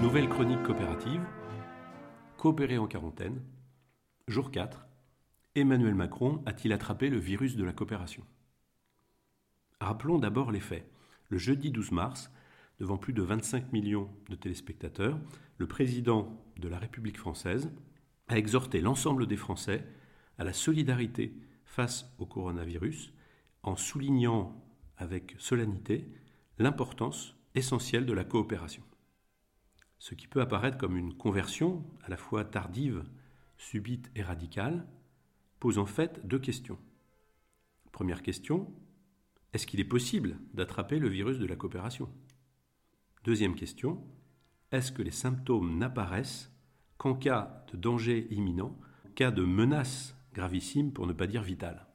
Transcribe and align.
Nouvelle 0.00 0.28
chronique 0.28 0.62
coopérative, 0.62 1.24
coopérer 2.36 2.78
en 2.78 2.86
quarantaine, 2.86 3.42
jour 4.28 4.52
4, 4.52 4.86
Emmanuel 5.56 5.96
Macron 5.96 6.40
a-t-il 6.46 6.72
attrapé 6.72 7.10
le 7.10 7.18
virus 7.18 7.56
de 7.56 7.64
la 7.64 7.72
coopération? 7.72 8.22
Rappelons 9.80 10.20
d'abord 10.20 10.52
les 10.52 10.60
faits. 10.60 10.88
Le 11.30 11.38
jeudi 11.38 11.72
12 11.72 11.90
mars, 11.90 12.30
devant 12.78 12.96
plus 12.96 13.12
de 13.12 13.22
25 13.22 13.72
millions 13.72 14.08
de 14.28 14.36
téléspectateurs, 14.36 15.18
le 15.56 15.66
président 15.66 16.40
de 16.60 16.68
la 16.68 16.78
République 16.78 17.18
française 17.18 17.68
a 18.28 18.38
exhorté 18.38 18.80
l'ensemble 18.80 19.26
des 19.26 19.36
Français 19.36 19.84
à 20.38 20.44
la 20.44 20.52
solidarité 20.52 21.34
face 21.64 22.08
au 22.18 22.26
coronavirus 22.26 23.12
en 23.64 23.74
soulignant 23.74 24.64
avec 24.96 25.34
solennité 25.38 26.08
l'importance 26.60 27.34
essentielle 27.56 28.06
de 28.06 28.12
la 28.12 28.22
coopération. 28.22 28.84
Ce 29.98 30.14
qui 30.14 30.26
peut 30.26 30.40
apparaître 30.40 30.78
comme 30.78 30.96
une 30.96 31.14
conversion 31.14 31.84
à 32.02 32.08
la 32.08 32.16
fois 32.16 32.44
tardive, 32.44 33.04
subite 33.56 34.10
et 34.14 34.22
radicale, 34.22 34.86
pose 35.60 35.78
en 35.78 35.86
fait 35.86 36.26
deux 36.26 36.38
questions. 36.38 36.78
Première 37.90 38.22
question, 38.22 38.72
est-ce 39.52 39.66
qu'il 39.66 39.80
est 39.80 39.84
possible 39.84 40.38
d'attraper 40.54 40.98
le 40.98 41.08
virus 41.08 41.38
de 41.38 41.46
la 41.46 41.56
coopération? 41.56 42.08
Deuxième 43.24 43.56
question, 43.56 44.04
est-ce 44.70 44.92
que 44.92 45.02
les 45.02 45.10
symptômes 45.10 45.78
n'apparaissent 45.78 46.52
qu'en 46.96 47.14
cas 47.14 47.64
de 47.72 47.76
danger 47.76 48.28
imminent, 48.30 48.78
cas 49.14 49.30
de 49.30 49.42
menace 49.42 50.16
gravissime 50.32 50.92
pour 50.92 51.06
ne 51.06 51.12
pas 51.12 51.26
dire 51.26 51.42
vitale? 51.42 51.86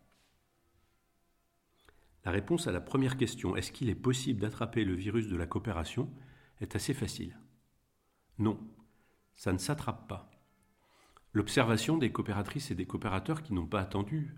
La 2.25 2.31
réponse 2.31 2.67
à 2.67 2.71
la 2.71 2.81
première 2.81 3.17
question, 3.17 3.55
est-ce 3.55 3.71
qu'il 3.71 3.89
est 3.89 3.95
possible 3.95 4.41
d'attraper 4.41 4.83
le 4.85 4.93
virus 4.93 5.27
de 5.27 5.35
la 5.35 5.45
coopération, 5.45 6.09
est 6.63 6.75
assez 6.75 6.93
facile. 6.93 7.37
Non, 8.43 8.59
ça 9.35 9.53
ne 9.53 9.57
s'attrape 9.57 10.05
pas. 10.09 10.29
L'observation 11.31 11.97
des 11.97 12.11
coopératrices 12.11 12.71
et 12.71 12.75
des 12.75 12.85
coopérateurs 12.85 13.41
qui 13.41 13.53
n'ont 13.53 13.67
pas 13.67 13.79
attendu 13.79 14.35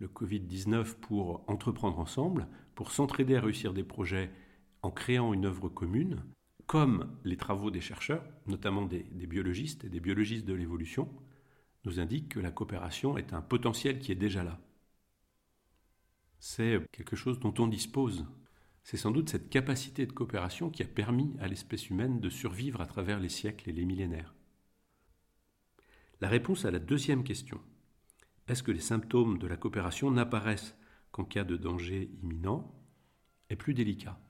le 0.00 0.08
Covid-19 0.08 0.96
pour 0.96 1.44
entreprendre 1.46 2.00
ensemble, 2.00 2.48
pour 2.74 2.90
s'entraider 2.90 3.36
à 3.36 3.40
réussir 3.40 3.72
des 3.72 3.84
projets 3.84 4.32
en 4.82 4.90
créant 4.90 5.32
une 5.32 5.44
œuvre 5.44 5.68
commune, 5.68 6.24
comme 6.66 7.16
les 7.22 7.36
travaux 7.36 7.70
des 7.70 7.80
chercheurs, 7.80 8.24
notamment 8.48 8.84
des, 8.84 9.04
biologistes 9.28 9.84
et 9.84 9.88
des 9.90 10.00
biologistes 10.00 10.44
de 10.44 10.54
l'évolution, 10.54 11.08
nous 11.84 12.00
indiquent 12.00 12.30
que 12.30 12.40
la 12.40 12.50
coopération 12.50 13.16
est 13.16 13.32
un 13.32 13.42
potentiel 13.42 14.00
qui 14.00 14.10
est 14.10 14.16
déjà 14.16 14.42
là. 14.42 14.58
C'est 16.40 16.80
quelque 16.90 17.14
chose 17.14 17.38
dont 17.38 17.54
on 17.60 17.68
dispose. 17.68 18.26
C'est 18.86 18.96
sans 18.96 19.10
doute 19.10 19.30
cette 19.30 19.50
capacité 19.50 20.06
de 20.06 20.12
coopération 20.12 20.70
qui 20.70 20.84
a 20.84 20.86
permis 20.86 21.34
à 21.40 21.48
l'espèce 21.48 21.90
humaine 21.90 22.20
de 22.20 22.30
survivre 22.30 22.80
à 22.80 22.86
travers 22.86 23.18
les 23.18 23.28
siècles 23.28 23.68
et 23.68 23.72
les 23.72 23.84
millénaires. 23.84 24.32
La 26.20 26.28
réponse 26.28 26.64
à 26.64 26.70
la 26.70 26.78
deuxième 26.78 27.24
question, 27.24 27.60
est-ce 28.46 28.62
que 28.62 28.70
les 28.70 28.78
symptômes 28.78 29.38
de 29.38 29.48
la 29.48 29.56
coopération 29.56 30.12
n'apparaissent 30.12 30.76
qu'en 31.10 31.24
cas 31.24 31.42
de 31.42 31.56
danger 31.56 32.12
imminent, 32.22 32.72
est 33.50 33.56
plus 33.56 33.74
délicat. 33.74 34.20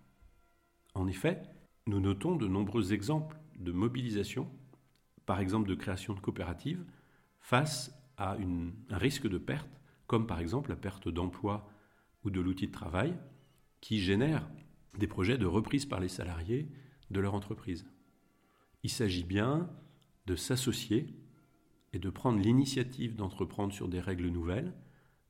En 0.95 1.07
effet, 1.07 1.43
nous 1.87 2.01
notons 2.01 2.35
de 2.35 2.49
nombreux 2.49 2.95
exemples 2.95 3.39
de 3.59 3.73
mobilisation, 3.73 4.51
par 5.27 5.41
exemple 5.41 5.69
de 5.69 5.75
création 5.75 6.15
de 6.15 6.21
coopératives, 6.21 6.83
face 7.41 7.95
à 8.17 8.39
un 8.39 8.97
risque 8.97 9.29
de 9.29 9.37
perte, 9.37 9.83
comme 10.07 10.27
par 10.27 10.41
exemple 10.41 10.71
la 10.71 10.77
perte 10.77 11.11
d'emploi 11.11 11.69
ou 12.25 12.31
de 12.31 12.41
l'outil 12.41 12.69
de 12.69 12.73
travail, 12.73 13.19
qui 13.81 14.01
génère 14.01 14.49
des 14.99 15.07
projets 15.07 15.39
de 15.39 15.47
reprise 15.47 15.87
par 15.87 16.01
les 16.01 16.09
salariés 16.09 16.69
de 17.11 17.21
leur 17.21 17.35
entreprise. 17.35 17.87
Il 18.83 18.91
s'agit 18.91 19.25
bien 19.25 19.71
de 20.27 20.37
s'associer 20.37 21.15
et 21.93 21.99
de 21.99 22.11
prendre 22.11 22.41
l'initiative 22.41 23.15
d'entreprendre 23.15 23.73
sur 23.73 23.89
des 23.89 24.01
règles 24.01 24.29
nouvelles 24.29 24.75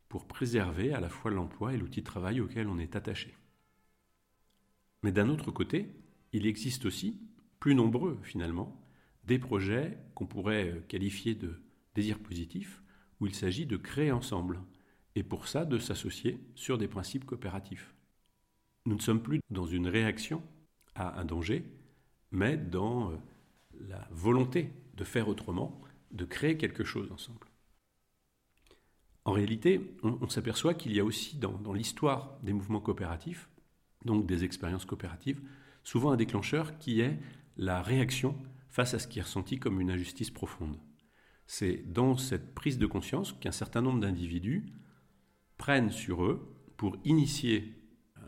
pour 0.08 0.26
préserver 0.26 0.92
à 0.92 1.00
la 1.00 1.08
fois 1.08 1.30
l'emploi 1.30 1.74
et 1.74 1.76
l'outil 1.76 2.00
de 2.00 2.06
travail 2.06 2.40
auquel 2.40 2.68
on 2.68 2.78
est 2.78 2.96
attaché. 2.96 3.34
Mais 5.02 5.12
d'un 5.12 5.28
autre 5.28 5.50
côté, 5.50 5.90
il 6.32 6.46
existe 6.46 6.86
aussi, 6.86 7.20
plus 7.60 7.74
nombreux 7.74 8.18
finalement, 8.22 8.82
des 9.24 9.38
projets 9.38 9.98
qu'on 10.14 10.26
pourrait 10.26 10.84
qualifier 10.88 11.34
de 11.34 11.60
désirs 11.94 12.18
positifs, 12.18 12.82
où 13.20 13.26
il 13.26 13.34
s'agit 13.34 13.66
de 13.66 13.76
créer 13.76 14.12
ensemble, 14.12 14.60
et 15.14 15.22
pour 15.22 15.48
ça 15.48 15.64
de 15.64 15.78
s'associer 15.78 16.38
sur 16.54 16.78
des 16.78 16.88
principes 16.88 17.24
coopératifs. 17.24 17.95
Nous 18.86 18.94
ne 18.94 19.00
sommes 19.00 19.22
plus 19.22 19.40
dans 19.50 19.66
une 19.66 19.88
réaction 19.88 20.42
à 20.94 21.20
un 21.20 21.24
danger, 21.24 21.64
mais 22.30 22.56
dans 22.56 23.10
euh, 23.10 23.16
la 23.88 24.06
volonté 24.12 24.70
de 24.94 25.04
faire 25.04 25.28
autrement, 25.28 25.80
de 26.12 26.24
créer 26.24 26.56
quelque 26.56 26.84
chose 26.84 27.10
ensemble. 27.10 27.48
En 29.24 29.32
réalité, 29.32 29.80
on, 30.04 30.28
s'aperçoit 30.28 30.74
qu'il 30.74 30.92
y 30.92 31.00
a 31.00 31.04
aussi 31.04 31.36
dans 31.36 31.72
l'histoire 31.72 32.38
des 32.44 32.52
mouvements 32.52 32.80
coopératifs, 32.80 33.50
donc 34.04 34.24
des 34.24 34.44
expériences 34.44 34.84
coopératives, 34.84 35.42
souvent 35.82 36.12
un 36.12 36.16
déclencheur 36.16 36.78
qui 36.78 37.00
est 37.00 37.18
la 37.56 37.82
réaction 37.82 38.36
face 38.68 38.94
à 38.94 39.00
ce 39.00 39.08
qui 39.08 39.18
est 39.18 39.22
ressenti 39.22 39.58
comme 39.58 39.80
une 39.80 39.90
injustice 39.90 40.30
profonde. 40.30 40.78
C'est 41.48 41.92
dans 41.92 42.16
cette 42.16 42.54
prise 42.54 42.78
de 42.78 42.86
conscience 42.86 43.32
qu'un 43.32 43.52
certain 43.52 43.82
nombre 43.82 44.00
d'individus 44.00 44.66
prennent 45.58 45.90
sur 45.90 46.24
eux 46.24 46.56
pour 46.76 46.96
initier 47.04 47.74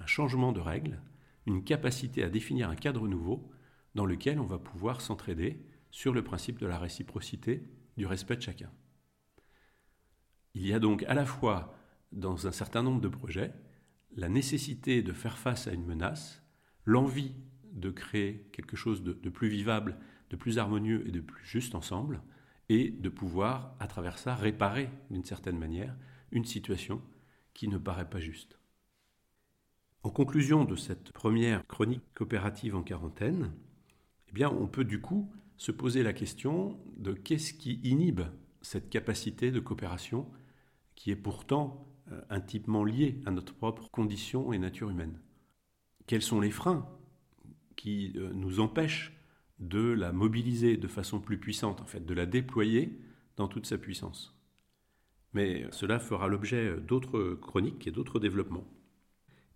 changement 0.09 0.53
de 0.53 0.61
règles, 0.61 1.01
une 1.47 1.65
capacité 1.65 2.23
à 2.23 2.29
définir 2.29 2.69
un 2.69 2.77
cadre 2.77 3.07
nouveau 3.07 3.51
dans 3.95 4.07
lequel 4.07 4.41
on 4.41 4.47
va 4.47 4.59
pouvoir 4.59 5.01
s'entraider 5.01 5.65
sur 5.91 6.13
le 6.13 6.23
principe 6.23 6.59
de 6.59 6.67
la 6.67 6.79
réciprocité, 6.79 7.65
du 7.97 8.07
respect 8.07 8.37
de 8.37 8.43
chacun. 8.43 8.71
Il 10.55 10.67
y 10.67 10.73
a 10.73 10.79
donc 10.79 11.05
à 11.05 11.15
la 11.15 11.25
fois 11.25 11.75
dans 12.13 12.47
un 12.47 12.53
certain 12.53 12.83
nombre 12.83 13.01
de 13.01 13.09
projets 13.09 13.53
la 14.17 14.29
nécessité 14.29 15.03
de 15.03 15.13
faire 15.13 15.39
face 15.39 15.69
à 15.69 15.73
une 15.73 15.87
menace, 15.87 16.43
l'envie 16.85 17.35
de 17.73 17.91
créer 17.91 18.49
quelque 18.53 18.77
chose 18.77 19.03
de, 19.03 19.31
plus 19.31 19.49
vivable, 19.49 19.99
de 20.31 20.37
plus 20.37 20.59
harmonieux 20.59 21.07
et 21.07 21.13
de 21.13 21.21
plus 21.21 21.45
juste 21.45 21.75
ensemble, 21.75 22.23
et 22.69 22.91
de 22.91 23.09
pouvoir, 23.09 23.77
à 23.79 23.87
travers 23.87 24.19
ça, 24.19 24.35
réparer 24.35 24.91
d'une 25.11 25.25
certaine 25.25 25.59
manière 25.59 25.97
une 26.33 26.45
situation 26.45 27.03
qui 27.55 27.69
ne 27.69 27.79
paraît 27.79 28.09
pas 28.09 28.21
juste. 28.21 28.59
En 30.05 30.11
conclusion 30.11 30.65
de 30.65 30.77
cette 30.77 31.13
première 31.13 31.67
chronique 31.67 32.05
coopérative 32.15 32.77
en 32.77 32.83
quarantaine, 32.83 33.53
eh 34.37 34.47
on 34.47 34.69
peut 34.69 34.85
du 34.85 35.01
coup 35.01 35.31
se 35.57 35.73
poser 35.73 36.05
la 36.05 36.13
question 36.13 36.79
de 36.97 37.13
qu'est-ce 37.13 37.53
qui 37.53 37.81
inhibe 37.83 38.23
cette 38.63 38.91
capacité 38.91 39.51
de 39.51 39.59
coopération 39.59 40.31
qui 40.95 41.11
est 41.11 41.17
pourtant 41.17 41.89
euh, 42.13 42.21
intimement 42.31 42.85
liée 42.85 43.21
à 43.27 43.33
notre 43.33 43.55
propre 43.55 43.91
condition 43.91 44.53
et 44.53 44.59
nature 44.59 44.91
humaine. 44.91 45.21
Quels 46.07 46.23
sont 46.23 46.41
les 46.41 46.51
freins 46.51 46.89
qui 47.77 48.13
euh, 48.17 48.33
nous 48.35 48.61
empêchent 48.61 49.13
de 49.59 49.81
la 49.81 50.13
mobiliser 50.13 50.77
de 50.77 50.89
façon 50.89 51.21
plus 51.21 51.39
puissante, 51.39 51.81
en 51.81 51.87
fait, 51.87 52.07
de 52.07 52.15
la 52.15 52.27
déployer 52.27 53.01
dans 53.37 53.49
toute 53.49 53.67
sa 53.67 53.79
puissance? 53.79 54.39
Mais 55.33 55.67
cela 55.73 55.99
fera 55.99 56.29
l'objet 56.29 56.77
d'autres 56.81 57.35
chroniques 57.35 57.87
et 57.89 57.91
d'autres 57.91 58.21
développements. 58.21 58.67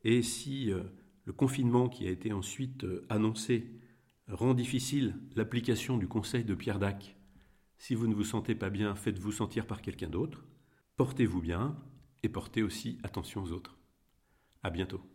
Et 0.05 0.23
si 0.23 0.71
euh, 0.71 0.83
le 1.25 1.33
confinement 1.33 1.89
qui 1.89 2.07
a 2.07 2.11
été 2.11 2.33
ensuite 2.33 2.85
euh, 2.85 3.07
annoncé 3.09 3.71
rend 4.29 4.55
difficile 4.55 5.17
l'application 5.37 5.99
du 5.99 6.09
conseil 6.09 6.45
de 6.45 6.55
Pierre 6.55 6.79
Dac, 6.79 7.17
si 7.79 7.95
vous 7.95 8.07
ne 8.07 8.15
vous 8.15 8.25
sentez 8.25 8.55
pas 8.55 8.71
bien, 8.71 8.95
faites-vous 8.95 9.33
sentir 9.33 9.67
par 9.67 9.83
quelqu'un 9.83 10.09
d'autre, 10.09 10.45
portez-vous 10.97 11.41
bien 11.41 11.77
et 12.23 12.29
portez 12.29 12.63
aussi 12.63 12.99
attention 13.03 13.43
aux 13.43 13.53
autres. 13.53 13.77
À 14.63 14.71
bientôt. 14.71 15.12